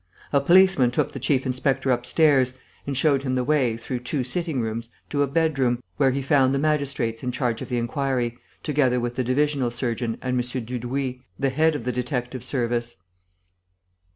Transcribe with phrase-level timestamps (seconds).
[0.33, 2.57] A policeman took the chief inspector upstairs
[2.87, 6.55] and showed him the way, through two sitting rooms, to a bedroom, where he found
[6.55, 10.65] the magistrates in charge of the inquiry, together with the divisional surgeon and M.
[10.65, 12.95] Dudouis, the head of the detective service.